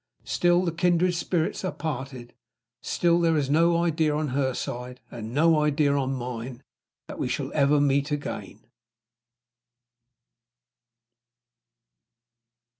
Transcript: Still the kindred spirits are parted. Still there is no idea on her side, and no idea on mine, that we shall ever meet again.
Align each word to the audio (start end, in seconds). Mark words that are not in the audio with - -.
Still 0.25 0.65
the 0.65 0.71
kindred 0.71 1.13
spirits 1.13 1.63
are 1.63 1.71
parted. 1.71 2.33
Still 2.81 3.19
there 3.19 3.37
is 3.37 3.51
no 3.51 3.77
idea 3.83 4.15
on 4.15 4.29
her 4.29 4.55
side, 4.55 4.99
and 5.11 5.31
no 5.31 5.59
idea 5.61 5.93
on 5.93 6.11
mine, 6.15 6.63
that 7.05 7.19
we 7.19 7.27
shall 7.27 7.51
ever 7.53 7.79
meet 7.79 8.09
again. 8.09 8.65